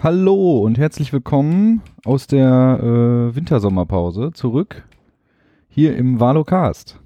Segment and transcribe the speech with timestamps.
[0.00, 4.86] Hallo und herzlich willkommen aus der äh, Wintersommerpause zurück
[5.68, 7.00] hier im Valocast.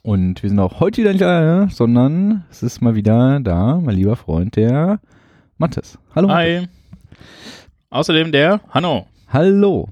[0.00, 3.94] Und wir sind auch heute wieder nicht alleine, sondern es ist mal wieder da, mein
[3.94, 5.00] lieber Freund, der
[5.58, 5.98] Mattes.
[6.14, 6.28] Hallo.
[6.28, 6.62] Mattes.
[6.62, 6.68] Hi.
[7.90, 9.04] Außerdem der Hanno.
[9.28, 9.90] Hallo.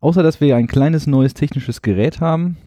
[0.00, 2.58] Außer dass wir ein kleines neues technisches Gerät haben,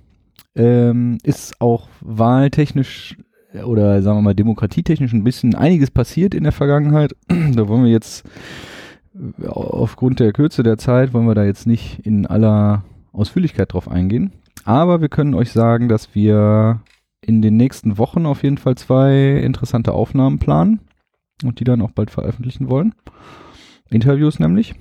[0.55, 3.17] ähm, ist auch wahltechnisch
[3.65, 7.15] oder sagen wir mal demokratietechnisch ein bisschen einiges passiert in der Vergangenheit.
[7.27, 8.25] da wollen wir jetzt
[9.15, 13.89] äh, aufgrund der Kürze der Zeit wollen wir da jetzt nicht in aller Ausführlichkeit drauf
[13.89, 14.33] eingehen.
[14.65, 16.81] Aber wir können euch sagen, dass wir
[17.21, 20.79] in den nächsten Wochen auf jeden Fall zwei interessante Aufnahmen planen
[21.43, 22.93] und die dann auch bald veröffentlichen wollen.
[23.89, 24.75] Interviews nämlich.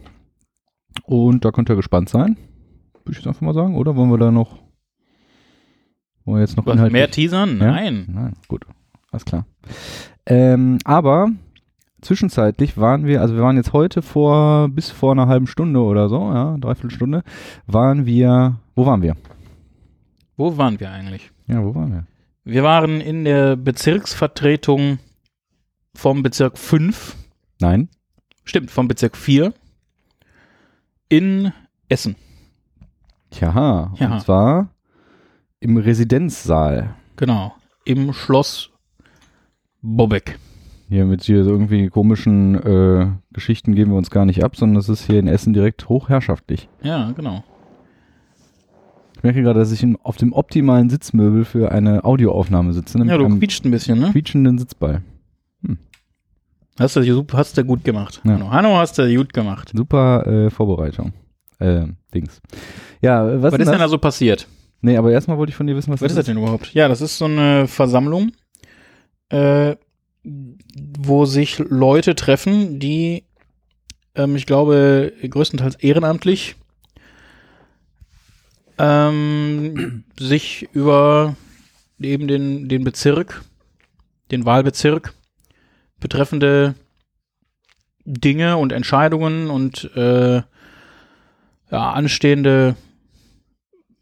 [1.05, 2.37] Und da könnt ihr gespannt sein.
[3.05, 3.77] Würde ich jetzt einfach mal sagen.
[3.77, 4.59] Oder wollen wir da noch
[6.29, 7.59] wollen wir jetzt noch Was, mehr teasern?
[7.59, 8.05] Nein.
[8.07, 8.21] Ja?
[8.21, 8.67] Nein, gut.
[9.11, 9.47] Alles klar.
[10.27, 11.31] Ähm, aber
[12.03, 16.09] zwischenzeitlich waren wir, also wir waren jetzt heute vor, bis vor einer halben Stunde oder
[16.09, 17.23] so, ja, dreiviertel Stunde,
[17.67, 19.17] waren wir, wo waren wir?
[20.37, 21.31] Wo waren wir eigentlich?
[21.47, 22.07] Ja, wo waren wir?
[22.45, 24.99] Wir waren in der Bezirksvertretung
[25.95, 27.17] vom Bezirk 5.
[27.61, 27.89] Nein.
[28.45, 29.53] Stimmt, vom Bezirk 4
[31.09, 31.53] in
[31.89, 32.17] Essen.
[33.31, 34.13] Tja, ja.
[34.13, 34.69] und zwar
[35.61, 36.95] im Residenzsaal.
[37.17, 38.71] Genau, im Schloss
[39.83, 40.39] Bobek.
[40.89, 44.79] Hier mit hier so irgendwie komischen äh, Geschichten geben wir uns gar nicht ab, sondern
[44.79, 46.69] es ist hier in Essen direkt hochherrschaftlich.
[46.83, 47.45] Ja, genau.
[49.15, 52.99] Ich merke gerade, dass ich auf dem optimalen Sitzmöbel für eine Audioaufnahme sitze.
[53.05, 54.13] Ja, du quietscht ein bisschen, ne?
[54.13, 55.03] Quietschenden Sitzball.
[55.65, 55.77] Hm.
[56.79, 58.21] Hast du hast du gut gemacht.
[58.25, 58.35] Ja.
[58.35, 58.51] Hanno.
[58.51, 59.73] Hanno hast du gut gemacht.
[59.75, 61.13] Super äh, Vorbereitung.
[61.59, 62.41] Äh, Dings.
[63.03, 64.47] Ja, was, was ist denn da so passiert?
[64.81, 66.73] Nee, aber erstmal wollte ich von dir wissen, was, was ist das denn überhaupt?
[66.73, 68.33] Ja, das ist so eine Versammlung,
[69.29, 69.77] äh,
[70.25, 73.25] wo sich Leute treffen, die,
[74.15, 76.57] ähm, ich glaube, größtenteils ehrenamtlich
[78.79, 81.37] ähm, sich über
[82.01, 83.43] eben den, den Bezirk,
[84.31, 85.15] den Wahlbezirk
[86.01, 86.77] betreffende
[88.05, 90.37] Dinge und Entscheidungen und äh,
[91.71, 92.77] ja, anstehende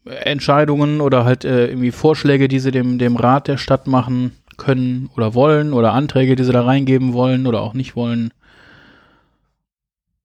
[0.07, 5.09] Entscheidungen oder halt äh, irgendwie Vorschläge, die sie dem, dem Rat der Stadt machen können
[5.15, 8.33] oder wollen oder Anträge, die sie da reingeben wollen oder auch nicht wollen,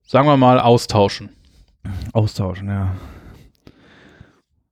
[0.07, 1.31] sagen wir mal, austauschen.
[2.13, 2.93] Austauschen, ja.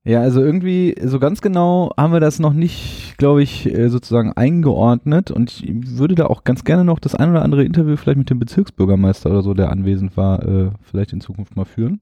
[0.02, 4.32] Ja, also irgendwie, so ganz genau haben wir das noch nicht, glaube ich, äh, sozusagen
[4.32, 8.16] eingeordnet und ich würde da auch ganz gerne noch das ein oder andere Interview vielleicht
[8.16, 12.00] mit dem Bezirksbürgermeister oder so, der anwesend war, äh, vielleicht in Zukunft mal führen.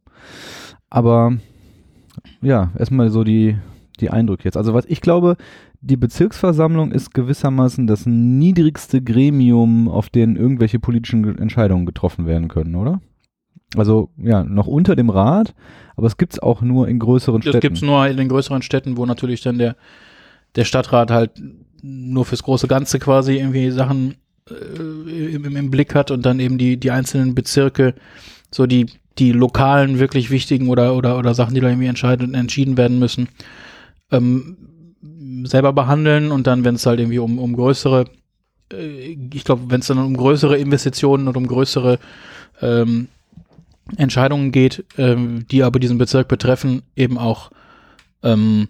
[0.90, 1.36] Aber
[2.42, 3.56] ja, erstmal so die,
[4.00, 4.56] die Eindrücke jetzt.
[4.56, 5.36] Also was ich glaube,
[5.80, 12.74] die Bezirksversammlung ist gewissermaßen das niedrigste Gremium, auf dem irgendwelche politischen Entscheidungen getroffen werden können,
[12.74, 13.00] oder?
[13.76, 15.54] Also ja, noch unter dem Rat,
[15.96, 17.56] aber es gibt es auch nur in größeren das Städten.
[17.56, 19.76] Das gibt es nur in den größeren Städten, wo natürlich dann der,
[20.56, 21.32] der Stadtrat halt
[21.82, 24.14] nur fürs große Ganze quasi irgendwie Sachen
[24.50, 27.94] äh, im, im Blick hat und dann eben die, die einzelnen Bezirke
[28.50, 28.86] so die
[29.18, 33.28] die lokalen wirklich wichtigen oder, oder, oder Sachen, die da irgendwie entschieden werden müssen,
[34.10, 34.56] ähm,
[35.44, 38.06] selber behandeln und dann, wenn es halt irgendwie um, um größere,
[38.72, 41.98] äh, ich glaube, wenn es dann um größere Investitionen und um größere
[42.60, 43.08] ähm,
[43.96, 47.50] Entscheidungen geht, ähm, die aber diesen Bezirk betreffen, eben auch
[48.22, 48.68] ähm,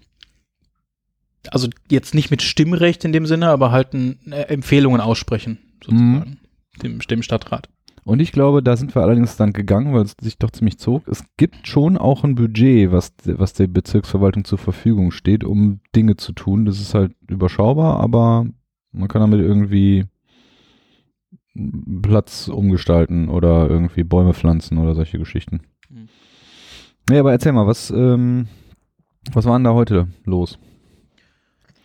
[1.50, 6.12] also jetzt nicht mit Stimmrecht in dem Sinne, aber halt ein, äh, Empfehlungen aussprechen, sozusagen,
[6.12, 6.36] mhm.
[6.82, 7.68] dem, dem Stadtrat.
[8.08, 11.06] Und ich glaube, da sind wir allerdings dann gegangen, weil es sich doch ziemlich zog.
[11.08, 16.16] Es gibt schon auch ein Budget, was, was der Bezirksverwaltung zur Verfügung steht, um Dinge
[16.16, 16.64] zu tun.
[16.64, 18.46] Das ist halt überschaubar, aber
[18.92, 20.06] man kann damit irgendwie
[22.00, 25.60] Platz umgestalten oder irgendwie Bäume pflanzen oder solche Geschichten.
[25.90, 26.08] Mhm.
[27.10, 28.48] Ja, aber erzähl mal, was, ähm,
[29.34, 30.58] was war denn da heute los?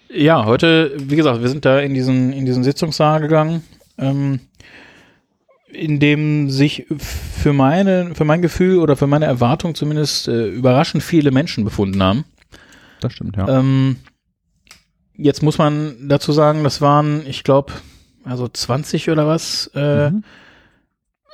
[0.10, 3.62] Ja, heute, wie gesagt, wir sind da in diesen, in diesen Sitzungssaal gegangen.
[3.98, 4.40] Ähm,
[5.74, 11.04] in dem sich für meine, für mein Gefühl oder für meine Erwartung zumindest äh, überraschend
[11.04, 12.26] viele Menschen befunden haben.
[13.00, 13.48] Das stimmt, ja.
[13.60, 13.98] Ähm,
[15.16, 17.74] jetzt muss man dazu sagen, das waren, ich glaube,
[18.24, 20.24] also 20 oder was äh, mhm.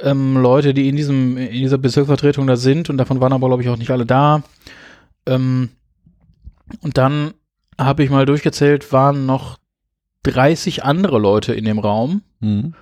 [0.01, 3.63] ähm, Leute, die in diesem, in dieser Bezirksvertretung da sind und davon waren aber, glaube
[3.63, 4.43] ich, auch nicht alle da.
[5.25, 5.69] Ähm,
[6.81, 7.33] und dann
[7.77, 9.57] habe ich mal durchgezählt, waren noch
[10.23, 12.23] 30 andere Leute in dem Raum.
[12.39, 12.73] Mhm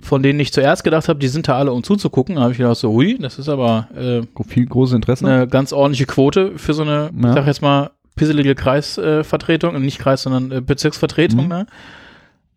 [0.00, 2.36] von denen ich zuerst gedacht habe, die sind da alle, um zuzugucken.
[2.36, 5.26] Da habe ich gedacht, so, hui, das ist aber äh, viel großes Interesse.
[5.26, 7.28] Eine ganz ordentliche Quote für so eine, ja.
[7.28, 11.44] ich sag jetzt mal, pisselige Kreisvertretung, äh, nicht Kreis, sondern äh, Bezirksvertretung.
[11.44, 11.48] Mhm.
[11.48, 11.66] Ne?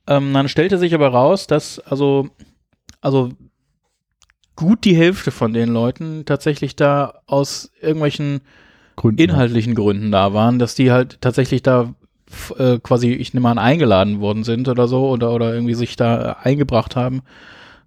[0.08, 2.30] Ähm, dann stellte sich aber raus, dass also,
[3.00, 3.30] also
[4.56, 8.42] gut die Hälfte von den Leuten tatsächlich da aus irgendwelchen
[8.96, 9.22] Gründen.
[9.22, 11.94] inhaltlichen Gründen da waren, dass die halt tatsächlich da
[12.58, 16.32] äh, quasi, ich nehme an, eingeladen worden sind oder so oder, oder irgendwie sich da
[16.32, 17.22] äh, eingebracht haben,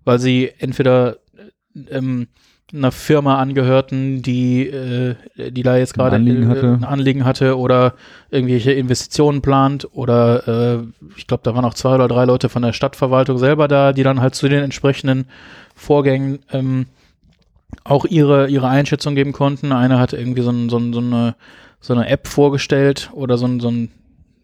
[0.05, 1.19] weil sie entweder
[1.91, 2.29] ähm,
[2.73, 7.95] einer Firma angehörten, die, äh, die da jetzt gerade Anliegen äh, ein Anliegen hatte oder
[8.31, 10.87] irgendwelche Investitionen plant oder äh,
[11.17, 14.03] ich glaube, da waren auch zwei oder drei Leute von der Stadtverwaltung selber da, die
[14.03, 15.27] dann halt zu den entsprechenden
[15.75, 16.87] Vorgängen ähm,
[17.85, 19.73] auch ihre, ihre Einschätzung geben konnten.
[19.73, 21.37] Einer hat irgendwie so, ein, so, ein, so, eine,
[21.81, 23.91] so eine App vorgestellt oder so ein, so ein,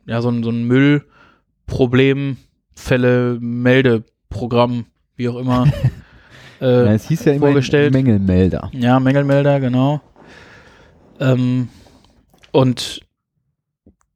[0.06, 4.86] ja, so ein, so ein Müllproblemfälle, Meldeprogramm,
[5.16, 5.66] wie auch immer.
[6.62, 7.94] Ja, äh, es hieß ja immer vorgestellt.
[7.94, 8.68] Mängelmelder.
[8.74, 10.02] ja, Mängelmelder, genau.
[11.18, 11.70] Ähm,
[12.52, 13.00] und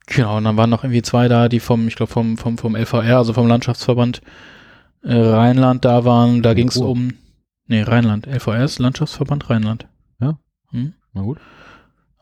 [0.06, 2.76] genau, und dann waren noch irgendwie zwei da, die vom, ich glaube, vom, vom, vom
[2.76, 4.20] LVR, also vom Landschaftsverband
[5.04, 6.42] äh, Rheinland da waren.
[6.42, 6.86] Da Ja, ging es cool.
[6.88, 7.14] um,
[7.66, 9.86] nee, Rheinland, LVR ist Landschaftsverband Rheinland.
[10.20, 10.36] Ja.
[10.70, 10.92] Hm?
[11.14, 11.38] Na gut.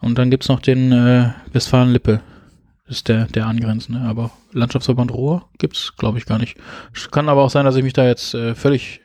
[0.01, 2.21] Und dann gibt's noch den äh, Westfalen-Lippe.
[2.93, 4.03] Das ist der, der angrenzende.
[4.03, 6.59] Aber Landschaftsverband Ruhr gibt's, glaube ich, gar nicht.
[7.11, 9.01] Kann aber auch sein, dass ich mich da jetzt äh, völlig,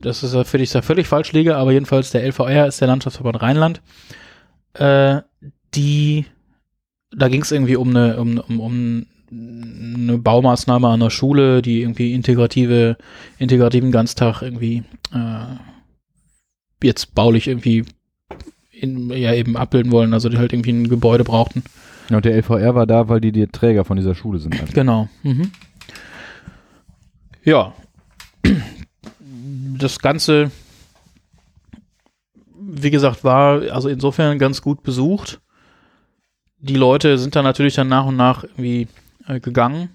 [0.00, 3.40] dass es da völlig, da völlig falsch liege, aber jedenfalls der LVR ist der Landschaftsverband
[3.40, 3.82] Rheinland.
[4.74, 5.20] Äh,
[5.76, 6.26] die,
[7.12, 12.14] da ging's irgendwie um eine, um, um, um eine Baumaßnahme an der Schule, die irgendwie
[12.14, 12.96] integrative,
[13.38, 14.82] integrativen Ganztag irgendwie
[15.14, 15.56] äh,
[16.82, 17.84] jetzt baulich irgendwie
[18.72, 21.62] in, ja eben abbilden wollen, also die halt irgendwie ein Gebäude brauchten.
[22.10, 24.60] Ja, und der LVR war da, weil die die Träger von dieser Schule sind.
[24.60, 24.74] einfach.
[24.74, 25.08] Genau.
[25.22, 25.52] Mhm.
[27.44, 27.72] Ja.
[29.78, 30.50] Das Ganze,
[32.58, 35.40] wie gesagt, war also insofern ganz gut besucht.
[36.58, 38.88] Die Leute sind dann natürlich dann nach und nach irgendwie
[39.26, 39.90] äh, gegangen.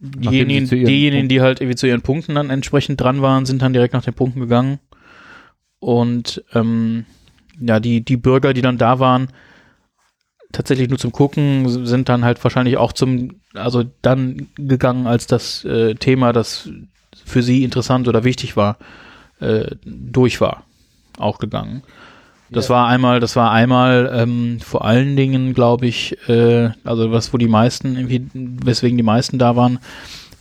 [0.00, 3.94] Diejenigen, diejenigen die halt irgendwie zu ihren Punkten dann entsprechend dran waren, sind dann direkt
[3.94, 4.78] nach den Punkten gegangen.
[5.80, 7.04] Und ähm,
[7.60, 9.28] ja, die, die Bürger, die dann da waren,
[10.52, 15.64] tatsächlich nur zum Gucken, sind dann halt wahrscheinlich auch zum, also dann gegangen, als das
[15.64, 16.68] äh, Thema, das
[17.24, 18.78] für sie interessant oder wichtig war,
[19.40, 20.64] äh, durch war,
[21.18, 21.82] auch gegangen.
[22.50, 27.32] Das war einmal, das war einmal ähm, vor allen Dingen, glaube ich, äh, also was,
[27.34, 29.78] wo die meisten irgendwie, weswegen die meisten da waren,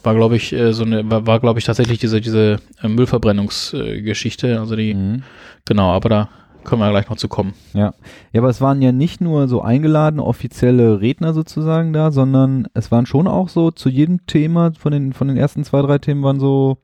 [0.03, 4.01] war, glaube ich, äh, so eine, war, war glaube ich, tatsächlich diese, diese äh, Müllverbrennungsgeschichte,
[4.03, 4.59] Geschichte.
[4.59, 5.23] also die, Mhm.
[5.65, 6.29] genau, aber da
[6.67, 7.53] können wir gleich noch zu kommen.
[7.73, 7.93] Ja.
[8.31, 12.91] ja, aber es waren ja nicht nur so eingeladene offizielle Redner sozusagen da, sondern es
[12.91, 16.21] waren schon auch so zu jedem Thema, von den, von den ersten zwei, drei Themen
[16.23, 16.77] waren so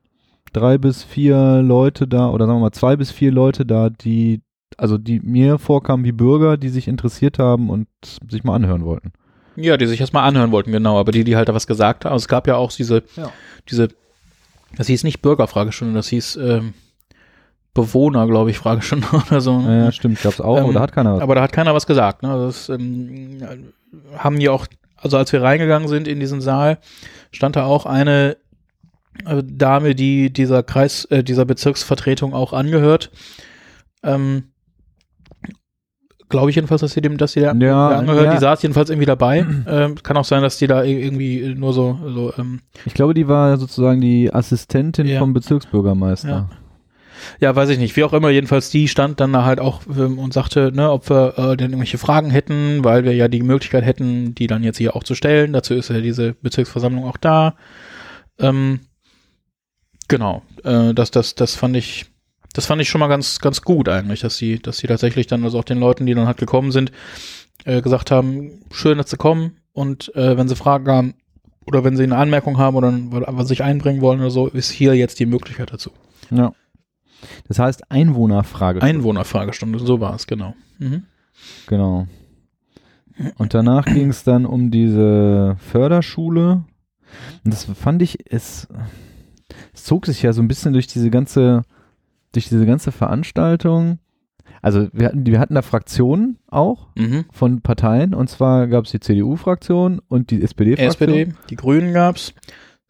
[0.52, 4.40] drei bis vier Leute da, oder sagen wir mal zwei bis vier Leute da, die,
[4.76, 7.86] also die mir vorkamen wie Bürger, die sich interessiert haben und
[8.28, 9.12] sich mal anhören wollten.
[9.56, 12.12] Ja, die sich erstmal anhören wollten, genau, aber die, die halt da was gesagt haben.
[12.12, 13.30] Also es gab ja auch diese, Ja.
[13.70, 13.88] diese,
[14.76, 16.74] das hieß nicht Bürgerfragestunde, das hieß ähm,
[17.74, 19.58] Bewohner, glaube ich, Fragestunde oder so.
[19.60, 21.20] Ja, ja stimmt, gab's auch, Ähm, aber da hat keiner was.
[21.22, 22.22] Aber da hat keiner was gesagt.
[22.22, 22.30] Ne?
[22.30, 23.38] Also das ähm,
[24.16, 24.66] haben die auch,
[24.96, 26.78] also als wir reingegangen sind in diesen Saal,
[27.32, 28.36] stand da auch eine
[29.26, 33.10] äh, Dame, die dieser Kreis, äh, dieser Bezirksvertretung auch angehört.
[34.02, 34.44] Ähm,
[36.30, 38.24] Glaube ich jedenfalls, dass sie dem, dass sie da Ja, angehört.
[38.26, 38.32] ja.
[38.32, 39.46] Die saß jedenfalls irgendwie dabei.
[39.68, 43.14] ähm, kann auch sein, dass die da ir- irgendwie nur so, so ähm, Ich glaube,
[43.14, 45.18] die war sozusagen die Assistentin Ja.
[45.18, 46.48] vom Bezirksbürgermeister.
[47.40, 47.54] Ja.
[47.54, 47.96] Weiß ich nicht.
[47.96, 51.08] Wie auch immer, jedenfalls die stand dann da halt auch ähm, und sagte, ne, ob
[51.10, 54.78] wir äh, denn irgendwelche Fragen hätten, weil wir ja die Möglichkeit hätten, die dann jetzt
[54.78, 55.52] hier auch zu stellen.
[55.52, 57.54] Dazu ist ja diese Bezirksversammlung auch da.
[58.38, 58.80] Ähm,
[60.08, 60.42] genau.
[60.64, 62.06] Äh, das, das, das fand ich,
[62.52, 65.44] das fand ich schon mal ganz, ganz gut eigentlich, dass sie, dass sie tatsächlich dann
[65.44, 66.92] also auch den Leuten, die dann halt gekommen sind,
[67.64, 71.14] äh, gesagt haben, schön, dass sie kommen und äh, wenn sie Fragen haben
[71.66, 72.92] oder wenn sie eine Anmerkung haben oder
[73.28, 75.90] was sich einbringen wollen oder so, ist hier jetzt die Möglichkeit dazu.
[76.30, 76.52] Ja.
[77.48, 78.82] Das heißt Einwohnerfrage.
[78.82, 80.54] Einwohnerfragestunde, so war es, genau.
[80.78, 81.04] Mhm.
[81.66, 82.06] Genau.
[83.38, 86.64] Und danach ging es dann um diese Förderschule.
[87.44, 88.66] Und das fand ich, es,
[89.72, 91.62] es zog sich ja so ein bisschen durch diese ganze,
[92.32, 93.98] durch diese ganze Veranstaltung.
[94.62, 97.26] Also wir hatten, wir hatten da Fraktionen auch Mhm.
[97.30, 98.14] von Parteien.
[98.14, 101.10] Und zwar gab es die CDU-Fraktion und die SPD-Fraktion.
[101.14, 102.34] SPD, die Grünen gab's.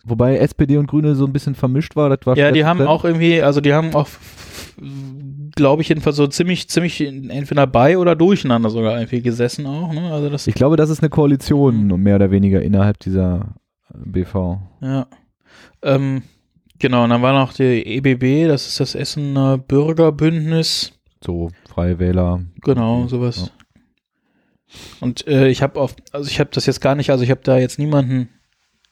[0.04, 2.08] Wobei SPD und Grüne so ein bisschen vermischt war.
[2.11, 4.08] Das war Ja, die haben auch irgendwie, also die haben auch,
[5.56, 9.92] glaube ich, jedenfalls so ziemlich, ziemlich entweder bei oder durcheinander sogar irgendwie gesessen auch.
[9.92, 10.12] Ne?
[10.12, 12.02] Also das, Ich glaube, das ist eine Koalition, Mhm.
[12.02, 13.54] mehr oder weniger innerhalb dieser
[13.92, 14.58] äh, BV.
[14.82, 15.06] ja.
[15.82, 16.23] Ähm,
[16.78, 20.92] genau, und dann war noch die EBB, das ist das Essener Bürgerbündnis.
[21.23, 22.42] So Freie Wähler.
[22.62, 23.50] Genau, sowas.
[25.00, 27.40] Und äh, ich habe auf, also ich habe das jetzt gar nicht, also ich habe
[27.44, 28.28] da jetzt niemanden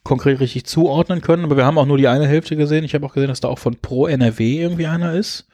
[0.05, 2.85] konkret richtig zuordnen können, aber wir haben auch nur die eine Hälfte gesehen.
[2.85, 5.47] Ich habe auch gesehen, dass da auch von Pro NRW irgendwie einer ist.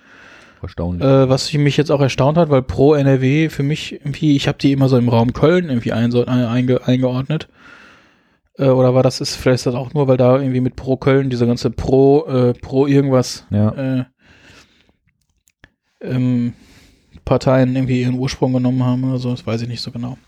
[0.63, 1.07] Erstaunlich.
[1.07, 4.59] Äh, was mich jetzt auch erstaunt hat, weil Pro NRW für mich irgendwie, ich habe
[4.59, 7.49] die immer so im Raum Köln irgendwie ein, so, ein, einge, eingeordnet.
[8.59, 10.97] Äh, oder war das ist vielleicht ist das auch nur, weil da irgendwie mit Pro
[10.97, 13.71] Köln diese ganze Pro äh, Pro irgendwas ja.
[14.01, 14.05] äh,
[16.01, 16.55] ähm,
[17.25, 20.19] Parteien irgendwie ihren Ursprung genommen haben oder so, das weiß ich nicht so genau.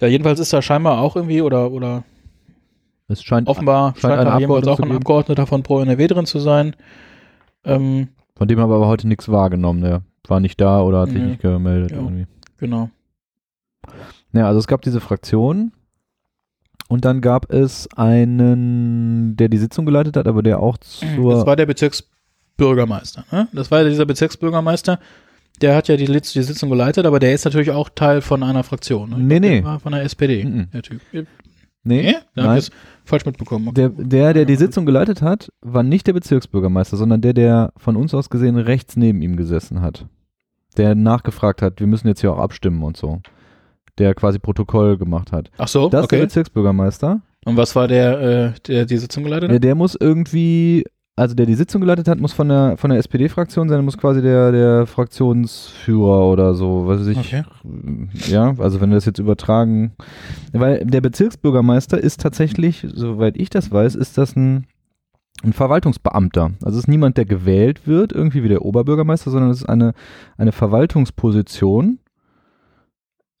[0.00, 2.04] Ja, jedenfalls ist da scheinbar auch irgendwie oder oder
[3.08, 4.92] es scheint offenbar scheint scheint da jedenfalls auch ein.
[4.92, 6.74] Abgeordneter von Pro NRW drin zu sein.
[7.64, 9.80] Ähm, Von dem haben wir aber heute nichts wahrgenommen.
[9.82, 11.26] Der war nicht da oder hat sich Nee.
[11.26, 11.92] nicht gemeldet.
[11.92, 11.98] Ja.
[11.98, 12.26] Irgendwie.
[12.58, 12.90] genau.
[14.32, 15.72] Ja, also es gab diese Fraktion
[16.88, 21.32] und dann gab es einen, der die Sitzung geleitet hat, aber der auch zur.
[21.34, 23.24] Das war der Bezirksbürgermeister.
[23.30, 23.48] Ne?
[23.52, 24.98] Das war ja dieser Bezirksbürgermeister.
[25.62, 28.62] Der hat ja die, die Sitzung geleitet, aber der ist natürlich auch Teil von einer
[28.62, 29.10] Fraktion.
[29.10, 29.16] Ne?
[29.18, 29.64] Nee, glaub, der nee.
[29.64, 30.44] War von der SPD.
[30.44, 30.68] Mhm.
[30.72, 31.00] Der Typ.
[31.86, 32.14] Nee, Nee?
[32.34, 32.62] Nein.
[33.04, 33.68] falsch mitbekommen.
[33.68, 33.74] Okay.
[33.74, 37.96] Der, der, der die Sitzung geleitet hat, war nicht der Bezirksbürgermeister, sondern der, der von
[37.96, 40.06] uns aus gesehen rechts neben ihm gesessen hat.
[40.76, 43.20] Der nachgefragt hat, wir müssen jetzt hier auch abstimmen und so.
[43.98, 45.50] Der quasi Protokoll gemacht hat.
[45.56, 46.26] Ach so, Das ist der okay.
[46.26, 47.22] Bezirksbürgermeister.
[47.46, 49.64] Und was war der, äh, der die Sitzung geleitet hat?
[49.64, 50.84] der muss irgendwie,
[51.16, 54.20] also der die Sitzung geleitet hat, muss von der, von der SPD-Fraktion sein, muss quasi
[54.20, 57.18] der, der Fraktionsführer oder so, was weiß ich.
[57.18, 57.42] Okay.
[58.28, 59.92] Ja, also wenn wir das jetzt übertragen,
[60.52, 64.66] weil der Bezirksbürgermeister ist tatsächlich, soweit ich das weiß, ist das ein,
[65.42, 66.52] ein Verwaltungsbeamter.
[66.62, 69.94] Also es ist niemand, der gewählt wird, irgendwie wie der Oberbürgermeister, sondern es ist eine,
[70.36, 71.98] eine Verwaltungsposition,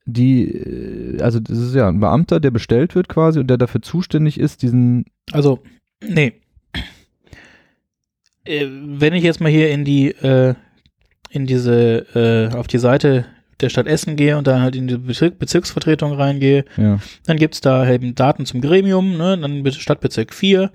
[0.06, 3.82] die, äh, also das ist ja ein Beamter, der bestellt wird quasi und der dafür
[3.82, 5.58] zuständig ist, diesen Also,
[6.02, 6.40] nee.
[8.46, 10.54] Äh, wenn ich jetzt mal hier in die, äh,
[11.30, 12.06] in diese,
[12.52, 13.26] äh, auf die Seite
[13.60, 16.98] der Stadt Essen gehe und da halt in die Bezirk Bezirksvertretung reingehe, Ja.
[17.26, 19.38] dann gibt's da eben Daten zum Gremium, ne?
[19.38, 20.70] dann Stadtbezirk 4,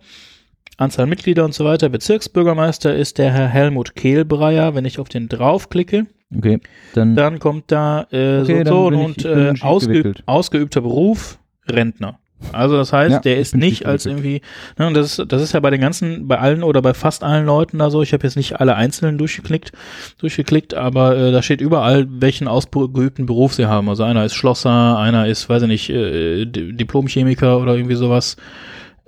[0.77, 1.89] Anzahl Mitglieder und so weiter.
[1.89, 4.73] Bezirksbürgermeister ist der Herr Helmut Kehlbreier.
[4.73, 6.59] Wenn ich auf den draufklicke, Okay,
[6.93, 11.37] dann, dann kommt da äh, Okay, so, dann so und äh, ausgeüb, ausgeübter Beruf
[11.67, 12.19] Rentner.
[12.51, 14.41] Also das heißt, Ja, der ist nicht als irgendwie,
[14.77, 17.23] ne, und das, ist- das ist ja bei den ganzen, bei allen oder bei fast
[17.23, 19.71] allen Leuten da so, ich habe jetzt nicht alle einzelnen durchgeklickt,
[20.17, 23.87] durchgeklickt, aber äh, da steht überall, welchen ausgeübten Beruf sie haben.
[23.89, 28.37] Also einer ist Schlosser, einer ist, weiß ich nicht, äh, Diplomchemiker oder irgendwie sowas.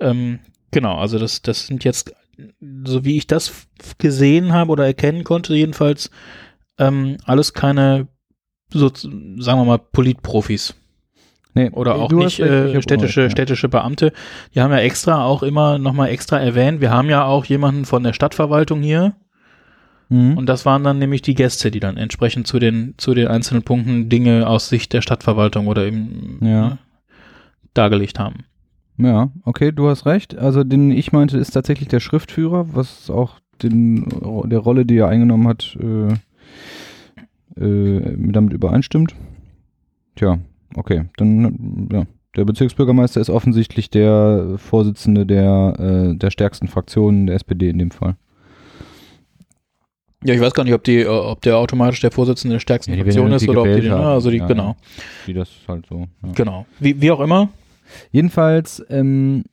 [0.00, 0.38] Ähm,
[0.70, 2.14] genau, also das, das sind jetzt,
[2.84, 3.52] so wie ich das
[3.98, 6.10] gesehen habe oder erkennen konnte, jedenfalls,
[6.78, 8.08] ähm, alles keine,
[8.70, 10.74] so, sagen wir mal, Politprofis
[11.54, 13.30] nee, oder auch nicht äh, städtische, ja.
[13.30, 14.12] städtische Beamte.
[14.54, 16.80] Die haben ja extra auch immer nochmal extra erwähnt.
[16.80, 19.14] Wir haben ja auch jemanden von der Stadtverwaltung hier
[20.10, 20.36] Mhm.
[20.36, 23.62] und das waren dann nämlich die Gäste, die dann entsprechend zu den, zu den einzelnen
[23.62, 26.46] Punkten Dinge aus Sicht der Stadtverwaltung oder eben Ja.
[26.68, 26.78] ne,
[27.72, 28.44] dargelegt haben.
[28.98, 30.36] Ja, okay, du hast recht.
[30.36, 34.06] Also den ich meinte, ist tatsächlich der Schriftführer, was auch den,
[34.44, 36.12] der Rolle, die er eingenommen hat, äh,
[37.60, 39.14] äh, damit übereinstimmt.
[40.16, 40.38] Tja,
[40.76, 42.04] okay, dann ja.
[42.36, 47.92] Der Bezirksbürgermeister ist offensichtlich der Vorsitzende der, äh, der stärksten Fraktion der SPD in dem
[47.92, 48.16] Fall.
[50.24, 52.92] Ja, ich weiß gar nicht, ob die, äh, ob der automatisch der Vorsitzende der stärksten
[52.92, 54.04] Ja, die Fraktion ist oder ob die, den, haben.
[54.04, 54.74] also die, Ja, genau,
[55.26, 56.06] Wie das halt so.
[56.22, 56.32] Ja.
[56.34, 56.66] genau.
[56.80, 57.50] Wie, wie auch immer.
[58.10, 59.44] Jedenfalls ähm,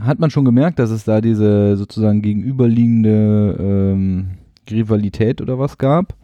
[0.00, 4.30] hat man schon gemerkt, dass es da diese sozusagen gegenüberliegende ähm,
[4.70, 6.14] Rivalität oder was gab.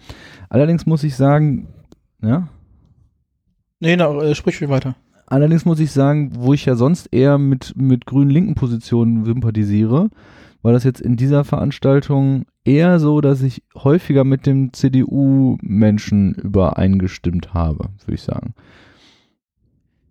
[0.50, 1.66] Allerdings muss ich sagen,
[2.22, 2.48] ja,
[3.86, 4.96] Nee, na, äh, sprich mich weiter.
[5.26, 10.10] allerdings muss ich sagen, wo ich ja sonst eher mit, mit grün-linken Positionen sympathisiere,
[10.62, 17.54] war das jetzt in dieser Veranstaltung eher so, dass ich häufiger mit dem CDU-Menschen übereingestimmt
[17.54, 18.54] habe, würde ich sagen.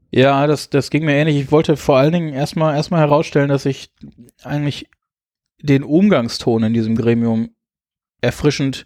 [0.10, 1.36] Ja, das, das ging mir ähnlich.
[1.36, 3.92] Ich wollte vor allen Dingen erstmal erstmal herausstellen, dass ich
[4.46, 4.90] eigentlich
[5.62, 7.50] den Umgangston in diesem Gremium
[8.22, 8.86] erfrischend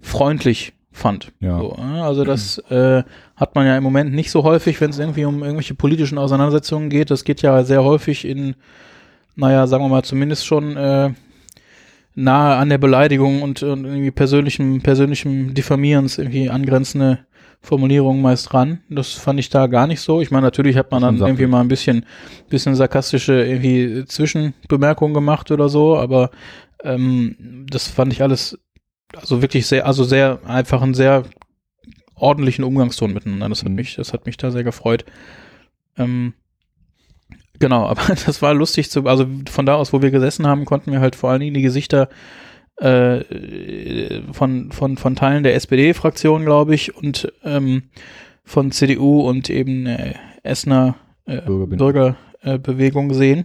[0.00, 1.32] freundlich fand.
[1.40, 1.58] Ja.
[1.58, 3.02] So, äh, also das äh,
[3.36, 6.90] hat man ja im Moment nicht so häufig, wenn es irgendwie um irgendwelche politischen Auseinandersetzungen
[6.90, 7.10] geht.
[7.10, 8.54] Das geht ja sehr häufig in,
[9.34, 11.10] naja, sagen wir mal, zumindest schon äh,
[12.14, 17.20] nahe an der Beleidigung und, und irgendwie persönlichem, persönlichem Diffamierens irgendwie angrenzende
[17.62, 18.80] Formulierungen meist ran.
[18.90, 20.20] Das fand ich da gar nicht so.
[20.20, 22.04] Ich meine, natürlich hat man dann ist schon irgendwie mal ein bisschen,
[22.50, 26.30] bisschen sarkastische irgendwie Zwischenbemerkungen gemacht oder so, aber
[26.82, 28.58] ähm, das fand ich alles
[29.16, 31.24] also wirklich sehr, also sehr einfach einen sehr
[32.14, 33.48] ordentlichen Umgangston miteinander.
[33.48, 33.74] Das hat Mhm.
[33.74, 35.04] mich, das hat mich da sehr gefreut.
[35.98, 36.34] Ähm,
[37.58, 40.92] genau, aber das war lustig zu, also von da aus, wo wir gesessen haben, konnten
[40.92, 42.08] wir halt vor allen Dingen die Gesichter
[42.76, 47.84] äh, von, von, von Teilen der SPD-Fraktion, glaube ich, und ähm,
[48.44, 51.42] von CDU und eben äh, Essener äh.
[51.42, 53.44] Bürgerbewegung sehen.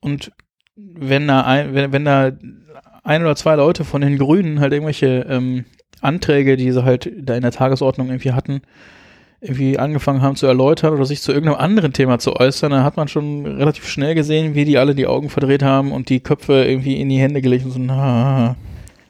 [0.00, 0.32] Und
[0.76, 2.32] wenn da ein, wenn, wenn da
[3.06, 5.64] ein oder zwei Leute von den Grünen halt irgendwelche ähm,
[6.00, 8.60] Anträge, die sie halt da in der Tagesordnung irgendwie hatten,
[9.40, 12.96] irgendwie angefangen haben zu erläutern oder sich zu irgendeinem anderen Thema zu äußern, dann hat
[12.96, 16.64] man schon relativ schnell gesehen, wie die alle die Augen verdreht haben und die Köpfe
[16.64, 18.56] irgendwie in die Hände gelegt und so, na,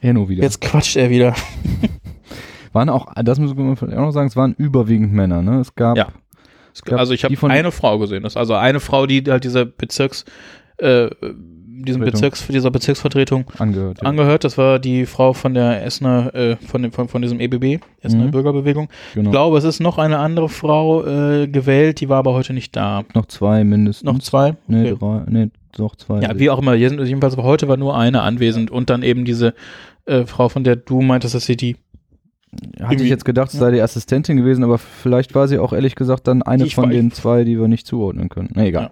[0.02, 0.42] Ja, nur wieder.
[0.42, 1.34] jetzt quatscht er wieder.
[2.72, 5.60] waren auch, das muss man auch noch sagen, es waren überwiegend Männer, ne?
[5.60, 6.08] Es gab, Ja.
[6.84, 10.24] gab Also ich habe eine Frau gesehen, das also eine Frau, die halt dieser Bezirks,
[10.78, 11.08] äh,
[11.84, 12.02] diesem.
[12.02, 13.98] Bezirks, dieser Bezirksvertretung angehört.
[14.02, 14.08] ja.
[14.08, 14.44] angehört.
[14.44, 18.26] Das war die Frau von der Essener, äh, von, dem, von, von diesem EBB, Essener
[18.26, 18.30] Mhm.
[18.30, 18.88] Bürgerbewegung.
[19.14, 19.28] genau.
[19.28, 22.74] Ich glaube, es ist noch eine andere Frau äh, gewählt, die war aber heute nicht
[22.76, 23.02] da.
[23.14, 24.04] noch zwei mindestens.
[24.04, 24.54] Noch zwei?
[24.66, 24.96] Nee, Okay.
[25.00, 26.20] drei, nee, noch zwei.
[26.20, 26.74] Ja, wie auch immer.
[26.74, 29.54] Jeden- Jedenfalls heute war nur eine anwesend und dann eben diese
[30.06, 31.76] äh, Frau, von der du meintest, dass sie die.
[32.80, 35.94] Hatte ich jetzt gedacht, es sei die Assistentin gewesen, aber vielleicht war sie auch ehrlich
[35.94, 38.48] gesagt dann eine Ich von den zwei, die wir nicht zuordnen können.
[38.54, 38.84] Na egal.
[38.84, 38.90] Ja.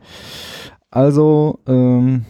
[0.91, 2.25] Also, ähm,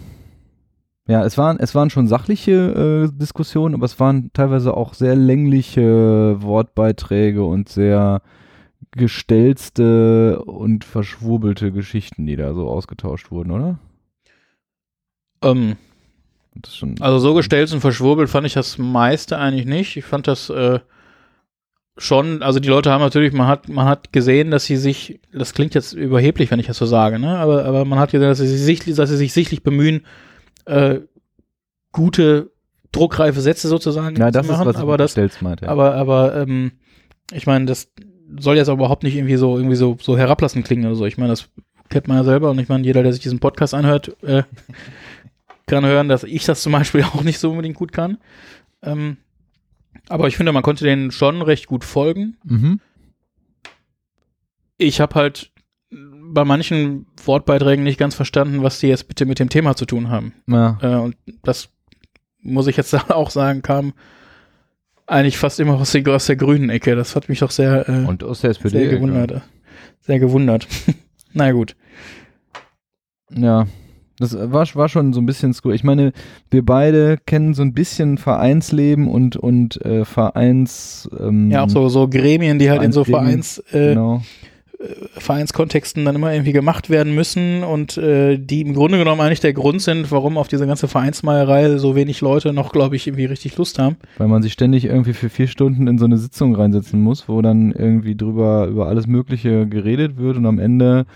[1.06, 5.16] ja, es waren, es waren schon sachliche äh, Diskussionen, aber es waren teilweise auch sehr
[5.16, 8.22] längliche Wortbeiträge und sehr
[8.92, 13.78] gestelzte und verschwurbelte Geschichten, die da so ausgetauscht wurden, oder?
[15.42, 15.76] Ähm,
[17.00, 19.96] also so gestellt und verschwurbelt fand ich das meiste eigentlich nicht.
[19.96, 20.78] Ich fand das äh,
[21.98, 25.52] schon, also die Leute haben natürlich, man hat, man hat gesehen, dass sie sich, das
[25.52, 27.36] klingt jetzt überheblich, wenn ich das so sage, ne?
[27.38, 30.06] Aber, aber man hat gesehen, dass sie sich dass sie sich sichtlich bemühen,
[30.66, 31.00] äh,
[31.92, 32.50] gute,
[32.92, 34.68] druckreife Sätze sozusagen ja, das zu ist, machen.
[34.68, 35.68] was aber das, Stelz meinte.
[35.68, 36.72] Aber, aber ähm,
[37.32, 37.88] ich meine, das
[38.38, 41.06] soll jetzt aber überhaupt nicht irgendwie so irgendwie so, so herablassend klingen oder so.
[41.06, 41.48] Ich meine, das
[41.88, 44.42] kennt man ja selber und ich meine, jeder, der sich diesen Podcast anhört, äh,
[45.66, 48.18] kann hören, dass ich das zum Beispiel auch nicht so unbedingt gut kann.
[48.82, 49.18] Ähm,
[50.08, 52.36] aber ich finde, man konnte denen schon recht gut folgen.
[52.44, 52.80] mhm.
[54.76, 55.52] Ich habe halt
[56.34, 60.10] bei manchen Wortbeiträgen nicht ganz verstanden, was die jetzt bitte mit dem Thema zu tun
[60.10, 60.34] haben.
[60.46, 60.78] Ja.
[60.82, 61.68] Äh, und das
[62.42, 63.92] muss ich jetzt auch sagen, kam
[65.06, 66.96] eigentlich fast immer aus der, aus der grünen Ecke.
[66.96, 68.78] Das hat mich doch sehr, äh, Und aus der SPD.
[68.78, 69.42] sehr gewundert.
[70.00, 70.66] Sehr gewundert.
[71.32, 71.76] Na gut.
[73.30, 73.66] Ja,
[74.18, 75.74] das war, war schon so ein bisschen skur.
[75.74, 76.12] Ich meine,
[76.50, 81.08] wir beide kennen so ein bisschen Vereinsleben und, und äh, Vereins.
[81.18, 84.22] Ähm, Ja, auch so, so Gremien, die halt in so Vereins, äh, Genau.
[85.16, 89.52] Vereinskontexten dann immer irgendwie gemacht werden müssen und äh, die im Grunde genommen eigentlich der
[89.52, 93.56] Grund sind, warum auf diese ganze Vereinsmeierei so wenig Leute noch, glaube ich, irgendwie richtig
[93.56, 93.96] Lust haben.
[94.18, 97.40] Weil man sich ständig irgendwie für vier Stunden in so eine Sitzung reinsetzen muss, wo
[97.42, 101.06] dann irgendwie drüber über alles Mögliche geredet wird und am Ende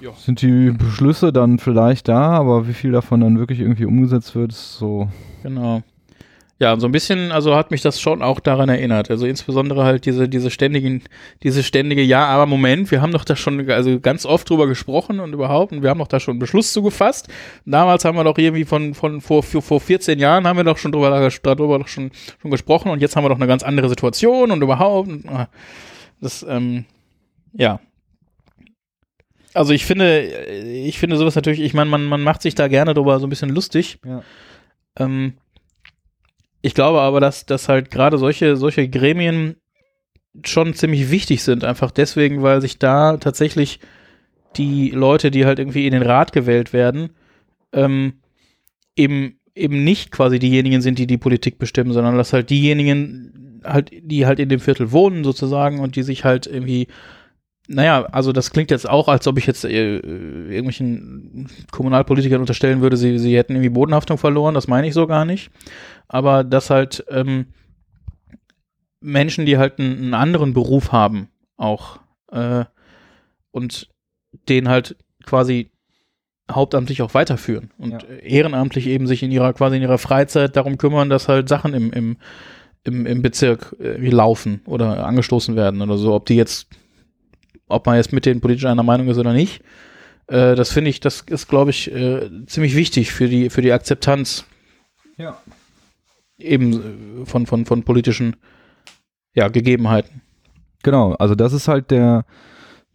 [0.00, 0.10] Ja.
[0.16, 4.52] sind die Beschlüsse dann vielleicht da, aber wie viel davon dann wirklich irgendwie umgesetzt wird,
[4.52, 5.08] ist so.
[5.42, 5.82] Genau.
[6.62, 9.10] Ja, so ein bisschen, also hat mich das schon auch daran erinnert.
[9.10, 11.02] Also insbesondere halt diese, diese ständigen,
[11.42, 15.18] diese ständige, ja, aber Moment, wir haben doch da schon also ganz oft drüber gesprochen
[15.18, 17.26] und überhaupt, und wir haben doch da schon einen Beschluss zugefasst.
[17.66, 20.78] Damals haben wir doch irgendwie von, von vor, vor, vor 14 Jahren haben wir doch
[20.78, 21.10] schon drüber,
[21.42, 24.62] darüber doch schon, schon gesprochen und jetzt haben wir doch eine ganz andere Situation und
[24.62, 25.10] überhaupt.
[25.26, 25.48] Ah,
[26.20, 26.84] das, ähm,
[27.54, 27.80] ja.
[29.52, 32.94] Also ich finde, ich finde sowas natürlich, ich meine, man, man macht sich da gerne
[32.94, 33.98] drüber so ein bisschen lustig.
[34.06, 34.22] Ja.
[34.96, 35.32] Ähm,
[36.62, 39.56] ich glaube aber, dass, dass halt gerade solche, solche Gremien
[40.44, 43.80] schon ziemlich wichtig sind, einfach deswegen, weil sich da tatsächlich
[44.56, 47.10] die Leute, die halt irgendwie in den Rat gewählt werden,
[47.72, 48.14] ähm,
[48.96, 53.90] eben, eben nicht quasi diejenigen sind, die die Politik bestimmen, sondern dass halt diejenigen halt,
[53.92, 56.88] die halt in dem Viertel wohnen sozusagen und die sich halt irgendwie
[57.68, 61.11] naja, also das klingt jetzt auch, als ob ich jetzt äh, irgendwelchen
[61.70, 65.50] Kommunalpolitikern unterstellen würde, sie, sie hätten irgendwie Bodenhaftung verloren, das meine ich so gar nicht.
[66.08, 67.46] Aber dass halt ähm,
[69.00, 71.98] Menschen, die halt einen, einen anderen Beruf haben, auch
[72.30, 72.64] äh,
[73.50, 73.88] und
[74.48, 75.70] den halt quasi
[76.50, 78.08] hauptamtlich auch weiterführen und Ja.
[78.22, 81.92] ehrenamtlich eben sich in ihrer quasi in ihrer Freizeit darum kümmern, dass halt Sachen im,
[81.92, 82.16] im,
[82.84, 86.68] im, im Bezirk irgendwie laufen oder angestoßen werden oder so, ob die jetzt
[87.68, 89.62] ob man jetzt mit denen politisch einer Meinung ist oder nicht.
[90.28, 93.72] Äh, das finde ich, das ist, glaube ich, äh, ziemlich wichtig für die, für die
[93.72, 94.44] Akzeptanz
[95.16, 95.38] Ja.
[96.38, 98.36] eben äh, von, von, von politischen
[99.34, 100.22] ja, Gegebenheiten.
[100.82, 102.24] Genau, also das ist halt der,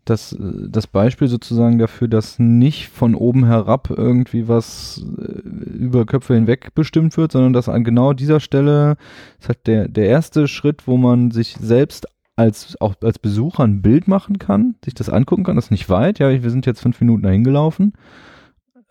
[0.05, 6.33] das, das Beispiel sozusagen dafür, dass nicht von oben herab irgendwie was äh, über Köpfe
[6.35, 8.97] hinweg bestimmt wird, sondern dass an genau dieser Stelle
[9.39, 13.81] ist halt der, der erste Schritt, wo man sich selbst als auch als Besucher ein
[13.81, 16.81] Bild machen kann, sich das angucken kann, das ist nicht weit, ja, wir sind jetzt
[16.81, 17.93] fünf Minuten dahin gelaufen.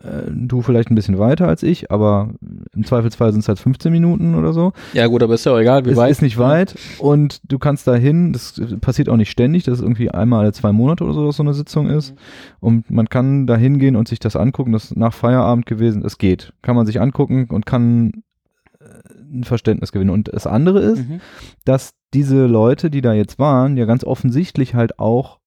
[0.03, 2.29] Äh, du vielleicht ein bisschen weiter als ich, aber
[2.75, 4.73] im Zweifelsfall sind es halt 15 Minuten oder so.
[4.93, 6.11] Ja, gut, aber ist ja auch egal, wie es weit.
[6.11, 9.81] ist nicht weit und du kannst da hin, das passiert auch nicht ständig, dass es
[9.81, 12.11] irgendwie einmal alle zwei Monate oder so so eine Sitzung ist.
[12.11, 12.17] Mhm.
[12.59, 16.19] Und man kann da hingehen und sich das angucken, das ist nach Feierabend gewesen, es
[16.19, 16.53] geht.
[16.61, 18.11] Kann man sich angucken und kann
[18.79, 18.85] äh,
[19.33, 20.11] ein Verständnis gewinnen.
[20.11, 21.21] Und das andere ist, Mhm.
[21.65, 25.39] dass diese Leute, die da jetzt waren, ja ganz offensichtlich halt auch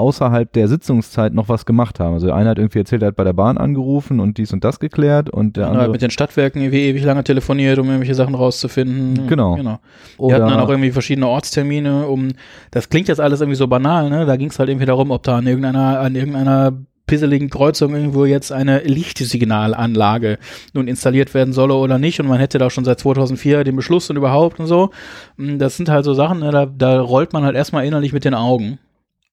[0.00, 2.14] außerhalb der Sitzungszeit noch was gemacht haben.
[2.14, 4.64] Also der eine hat irgendwie erzählt, er hat bei der Bahn angerufen und dies und
[4.64, 7.86] das geklärt und der Der andere hat mit den Stadtwerken irgendwie ewig lange telefoniert, um
[7.86, 9.26] irgendwelche Sachen rauszufinden.
[9.26, 9.56] Genau.
[9.56, 9.78] genau.
[10.16, 12.28] Oder hatten dann auch irgendwie verschiedene Ortstermine, um,
[12.70, 14.24] das klingt jetzt alles irgendwie so banal, ne?
[14.24, 16.72] Da ging es halt irgendwie darum, ob da an irgendeiner, an irgendeiner
[17.10, 20.38] pisseligen Kreuzung irgendwo jetzt eine Lichtsignalanlage
[20.74, 22.20] nun installiert werden solle oder nicht.
[22.20, 24.90] Und man hätte da schon seit 2004 den Beschluss und überhaupt und so.
[25.36, 26.52] Mm, Das sind halt so Sachen, ne?
[26.52, 28.78] da, da rollt man halt erstmal innerlich mit den Augen.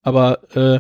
[0.02, 0.80] Aber äh,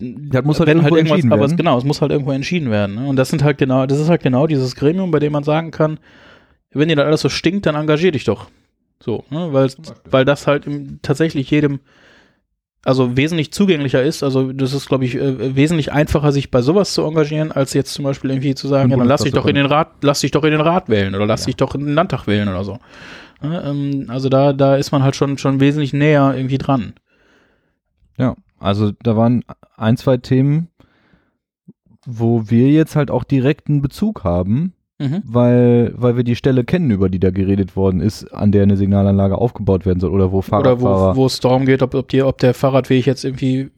[0.00, 1.52] Das muss halt wenn irgendwo irgendwas, entschieden aber werden.
[1.52, 2.96] es, genau, es muss halt irgendwo entschieden werden.
[2.96, 3.06] Ne?
[3.06, 5.70] Und das sind halt genau, das ist halt genau dieses Gremium, bei dem man sagen
[5.70, 5.98] kann,
[6.72, 8.48] wenn dir das alles so stinkt, dann engagier dich doch.
[9.00, 9.52] So, ne?
[9.52, 9.70] weil,
[10.10, 11.78] weil das halt im, tatsächlich jedem,
[12.84, 14.22] also wesentlich zugänglicher ist.
[14.22, 17.92] Also das ist, glaube ich, äh, wesentlich einfacher, sich bei sowas zu engagieren, als jetzt
[17.94, 20.30] zum Beispiel irgendwie zu sagen, ja, dann lass dich doch in den Rat, lass dich
[20.30, 21.46] doch in den Rat wählen oder lass Ja.
[21.46, 22.78] dich doch in den Landtag wählen oder so.
[23.42, 23.62] Ne?
[23.66, 26.94] Ähm, also da, da ist man halt schon, schon wesentlich näher irgendwie dran.
[28.16, 29.44] Ja, also da waren
[29.76, 30.68] ein, zwei Themen,
[32.06, 35.22] wo wir jetzt halt auch direkten Bezug haben, Mhm.
[35.24, 38.76] weil, weil wir die Stelle kennen, über die da geredet worden ist, an der eine
[38.76, 41.14] Signalanlage aufgebaut werden soll oder wo Oder Fahrradfahrer.
[41.14, 43.70] wo, wo es darum geht, ob, ob, die, ob der Fahrradweg jetzt irgendwie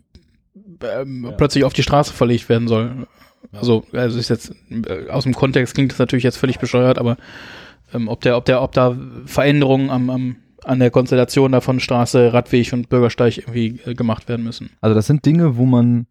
[0.82, 1.32] ähm, Ja.
[1.32, 3.06] plötzlich auf die Straße verlegt werden soll.
[3.52, 7.16] Also, also ist jetzt äh, aus dem Kontext klingt das natürlich jetzt völlig bescheuert, aber
[7.92, 11.80] ähm, ob der, ob der, ob da Veränderungen am, am, an der Konstellation da von
[11.80, 14.70] Straße, Radweg und Bürgersteig irgendwie äh, gemacht werden müssen.
[14.80, 16.06] also das sind Dinge, wo man,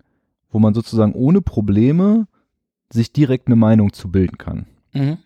[0.52, 2.28] wo man sozusagen ohne Probleme
[2.92, 4.66] sich direkt eine Meinung zu bilden kann.
[4.94, 5.18] Mhm.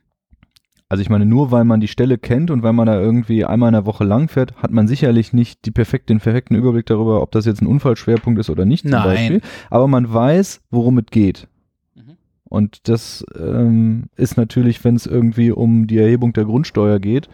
[0.90, 3.70] Also ich meine, nur weil man die Stelle kennt und weil man da irgendwie einmal
[3.70, 7.24] in der Woche lang fährt, hat man sicherlich nicht die perfekt, den perfekten Überblick darüber,
[7.24, 9.04] ob das jetzt ein Unfallschwerpunkt ist oder nicht zum Nein.
[9.04, 9.42] Beispiel.
[9.72, 11.48] Aber man weiß, worum es geht.
[11.96, 12.18] Mhm.
[12.44, 17.28] Und das ähm, ist natürlich, wenn es irgendwie um die Erhebung der Grundsteuer geht,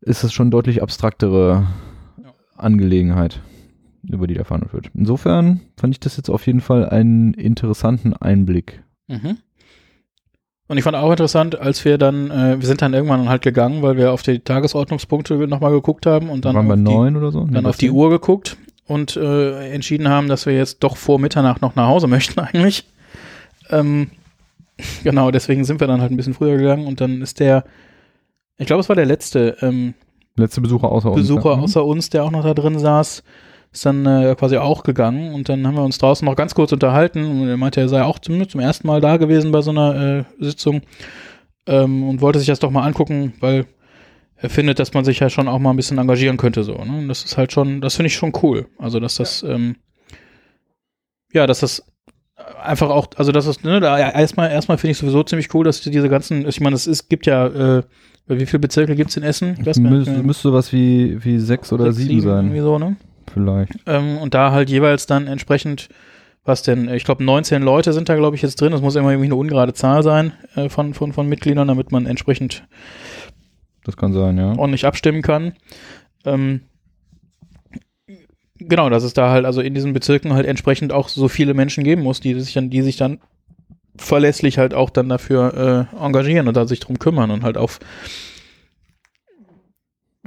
[0.00, 1.64] ist das schon deutlich abstraktere
[2.20, 2.32] Ja.
[2.56, 3.40] Angelegenheit,
[4.02, 4.90] über die da verhandelt wird.
[4.94, 8.82] Insofern fand ich das jetzt auf jeden Fall einen interessanten Einblick.
[9.06, 9.38] Mhm.
[10.68, 13.80] Und ich fand auch interessant, als wir dann, äh, wir sind dann irgendwann halt gegangen,
[13.82, 17.32] weil wir auf die Tagesordnungspunkte nochmal geguckt haben und dann Waren auf die, neun oder
[17.32, 17.46] so?
[17.50, 21.62] dann auf die Uhr geguckt und äh, entschieden haben, dass wir jetzt doch vor Mitternacht
[21.62, 22.84] noch nach Hause möchten eigentlich.
[23.70, 24.10] Ähm,
[25.02, 27.64] genau, deswegen sind wir dann halt ein bisschen früher gegangen und dann ist der,
[28.58, 29.94] ich glaube, es war der letzte ähm,
[30.36, 31.22] Letzte Besucher außer uns.
[31.22, 31.56] Besucher ja.
[31.56, 31.62] Mhm.
[31.64, 33.24] außer uns, der auch noch da drin saß,
[33.72, 36.72] ist dann äh, quasi auch gegangen und dann haben wir uns draußen noch ganz kurz
[36.72, 39.70] unterhalten und er meinte, er sei auch zum, zum ersten Mal da gewesen bei so
[39.70, 40.82] einer äh, Sitzung
[41.66, 43.66] ähm, und wollte sich das doch mal angucken, weil
[44.36, 46.74] er findet, dass man sich ja schon auch mal ein bisschen engagieren könnte so.
[46.74, 46.98] Ne?
[46.98, 48.68] Und das ist halt schon, das finde ich schon cool.
[48.78, 49.76] Also dass das, ja, ähm,
[51.32, 51.82] ja dass das
[52.62, 55.80] einfach auch, also das ist, ne, da erstmal, erstmal finde ich sowieso ziemlich cool, dass
[55.80, 57.82] diese ganzen, ich meine, es ist, gibt ja, äh,
[58.28, 59.56] wie viele Bezirke gibt es in Essen?
[59.58, 60.22] Ich weiß nicht Müsste, mehr.
[60.22, 62.96] müsste was wie, wie sechs oder Sechs, sieben sein, Irgendwie so, ne?
[63.30, 63.72] Vielleicht.
[63.86, 65.88] Ähm, und da halt jeweils dann entsprechend,
[66.44, 68.72] was denn, ich glaube 19 Leute sind da, glaube ich, jetzt drin.
[68.72, 72.06] Das muss immer irgendwie eine ungerade Zahl sein äh, von, von, von Mitgliedern, damit man
[72.06, 72.64] entsprechend
[73.84, 74.56] Das kann sein, ja.
[74.56, 75.54] ordentlich abstimmen kann.
[76.24, 76.62] Ähm,
[78.58, 81.84] genau, dass es da halt also in diesen Bezirken halt entsprechend auch so viele Menschen
[81.84, 83.20] geben muss, die sich dann, die sich dann
[83.96, 87.80] verlässlich halt auch dann dafür äh, engagieren und da sich drum kümmern und halt auf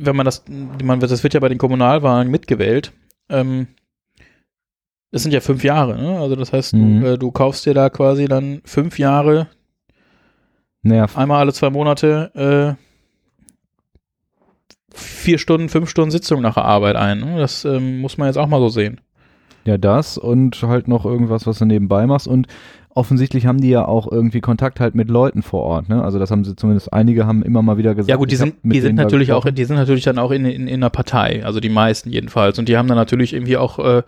[0.06, 0.44] wenn man das,
[0.84, 2.92] man, das wird ja bei den Kommunalwahlen mitgewählt,
[3.30, 3.68] ähm,
[5.12, 6.20] das sind ja fünf Jahre, ne?
[6.20, 7.02] Also das heißt, Mhm.
[7.02, 9.48] du, äh, du kaufst dir da quasi dann fünf Jahre,
[10.84, 11.18] Nerv.
[11.18, 12.82] einmal alle zwei Monate, äh,
[14.94, 17.20] vier Stunden, fünf Stunden Sitzung nach der Arbeit ein.
[17.20, 17.38] Ne?
[17.38, 19.00] Das ähm, muss man jetzt auch mal so sehen.
[19.64, 22.28] Ja, das und halt noch irgendwas, was du nebenbei machst.
[22.28, 22.48] Und
[22.96, 25.90] offensichtlich haben die ja auch irgendwie Kontakt halt mit Leuten vor Ort.
[25.90, 26.04] Ne?
[26.04, 28.10] Also das haben sie zumindest, einige haben immer mal wieder gesagt.
[28.10, 30.68] Ja gut, die sind, die sind natürlich auch, die sind natürlich dann auch in, in,
[30.68, 32.60] in einer Partei, also die meisten jedenfalls.
[32.60, 34.04] Und die haben dann natürlich irgendwie auch äh,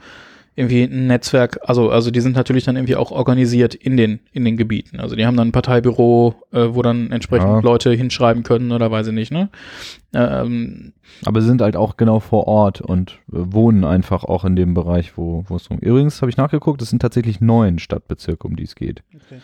[0.56, 4.46] irgendwie ein Netzwerk, also, also die sind natürlich dann irgendwie auch organisiert in den, in
[4.46, 5.00] den Gebieten.
[5.00, 7.60] Also die haben dann ein Parteibüro, äh, wo dann entsprechend Ja.
[7.60, 9.50] Leute hinschreiben können oder weiß ich nicht, ne?
[10.14, 10.94] Ähm,
[11.26, 14.76] Aber sie sind halt auch genau vor Ort und äh, wohnen einfach auch in dem
[14.76, 18.56] Bereich, wo wo es drum Übrigens habe ich nachgeguckt, es sind tatsächlich neun Stadtbezirke, um
[18.56, 19.04] die es geht.
[19.16, 19.40] Okay.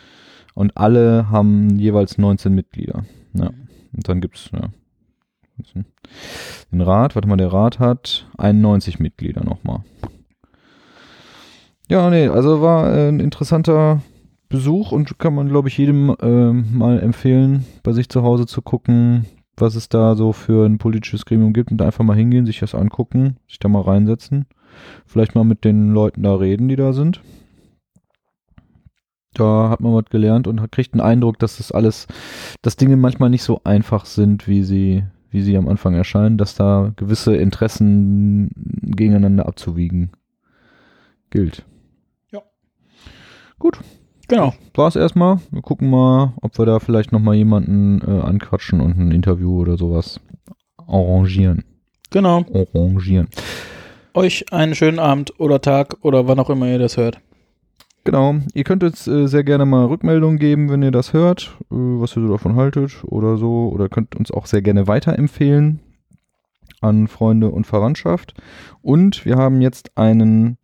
[0.54, 3.04] Und alle haben jeweils 19 Mitglieder.
[3.34, 3.50] Ja.
[3.50, 3.68] Mhm.
[3.96, 4.70] Und dann gibt's ja,
[6.72, 9.80] den Rat, warte mal, der Rat hat 91 Mitglieder nochmal.
[11.90, 14.00] Ja, nee, also war äh, ein interessanter
[14.48, 18.62] Besuch und kann man, glaube ich, jedem ähm, mal empfehlen, bei sich zu Hause zu
[18.62, 19.26] gucken,
[19.56, 22.76] was es da so für ein politisches Gremium gibt und einfach mal hingehen, sich das
[22.76, 24.46] angucken, sich da mal reinsetzen.
[25.04, 27.22] Vielleicht mal mit den Leuten da reden, die da sind.
[29.34, 32.06] Da hat man was gelernt und kriegt einen Eindruck, dass das alles,
[32.62, 36.54] dass Dinge manchmal nicht so einfach sind, wie sie, wie sie am Anfang erscheinen, dass
[36.54, 40.12] da gewisse Interessen gegeneinander abzuwiegen
[41.30, 41.64] gilt.
[43.60, 43.78] Gut.
[44.26, 44.54] Genau.
[44.74, 45.38] War es erstmal.
[45.50, 49.76] Wir gucken mal, ob wir da vielleicht nochmal jemanden äh, anquatschen und ein Interview oder
[49.76, 50.18] sowas
[50.88, 51.64] arrangieren.
[52.10, 52.44] Genau.
[52.54, 53.28] Arrangieren.
[54.14, 57.20] Euch einen schönen Abend oder Tag oder wann auch immer ihr das hört.
[58.04, 58.36] Genau.
[58.54, 62.16] Ihr könnt jetzt äh, sehr gerne mal Rückmeldungen geben, wenn ihr das hört, äh, was
[62.16, 63.68] ihr so davon haltet oder so.
[63.68, 65.80] Oder könnt uns auch sehr gerne weiterempfehlen
[66.80, 68.32] an Freunde und Verwandtschaft.
[68.80, 70.56] Und wir haben jetzt einen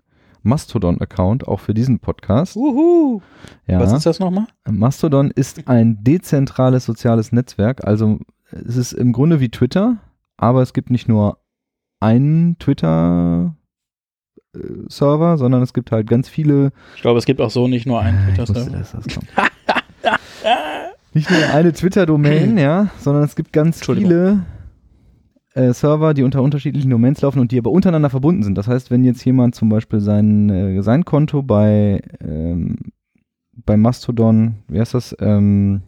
[0.47, 2.57] Mastodon-Account, auch für diesen Podcast.
[2.57, 3.21] Uhu.
[3.67, 3.81] Ja.
[3.81, 4.47] Was ist das nochmal?
[4.69, 7.87] Mastodon ist ein dezentrales soziales Netzwerk.
[7.87, 9.99] Also es ist im Grunde wie Twitter,
[10.37, 11.39] aber es gibt nicht nur
[12.01, 13.57] einen Twitter-Server,
[15.39, 16.73] sondern es gibt halt ganz viele.
[16.95, 19.05] Ich glaube, es gibt auch so nicht nur einen wusste, Twitter-Server.
[21.13, 24.45] nicht nur eine Twitter-Domain, ja, sondern es gibt ganz viele
[25.57, 28.59] äh, Server, die unter unterschiedlichen Domains laufen und die aber untereinander verbunden sind.
[28.59, 32.77] Das heißt, wenn jetzt jemand zum Beispiel sein, äh, sein Konto bei, ähm,
[33.65, 35.83] bei Mastodon, wie heißt das, ähm,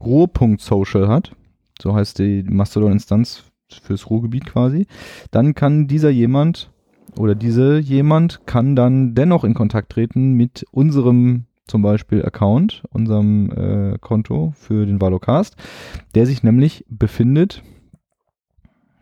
[0.00, 1.34] Ruhr.social hat,
[1.80, 3.44] so heißt die Mastodon-Instanz
[3.82, 4.86] fürs Ruhrgebiet quasi,
[5.30, 6.70] dann kann dieser jemand
[7.16, 13.50] oder diese jemand kann dann dennoch in Kontakt treten mit unserem zum Beispiel Account, unserem
[13.50, 15.56] äh, Konto für den Valocast,
[16.14, 17.62] der sich nämlich befindet,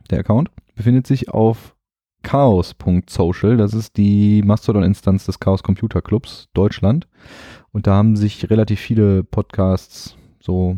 [0.08, 1.74] der Account, befindet sich auf
[2.22, 7.06] chaos.social, das ist die Mastodon-Instanz des Chaos Computer Clubs Deutschland.
[7.72, 10.76] Und da haben sich relativ viele Podcasts so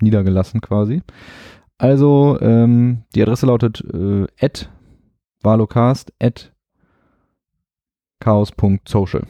[0.00, 1.02] niedergelassen quasi.
[1.78, 4.68] Also ähm, die Adresse lautet äh, at
[5.42, 6.52] valocast at
[8.20, 9.22] chaos.social.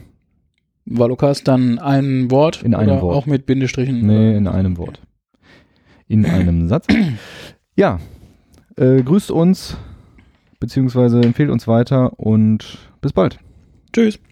[0.85, 3.15] Valocast dann ein Wort In einem Wort.
[3.15, 4.05] auch mit Bindestrichen?
[4.05, 5.01] Nee, in einem Wort.
[6.07, 6.87] In einem Satz.
[7.77, 7.99] Ja,
[8.75, 9.77] äh, grüßt uns,
[10.59, 13.39] beziehungsweise empfehlt uns weiter und bis bald.
[13.93, 14.15] Tschüss.
[14.15, 14.30] Tschüss.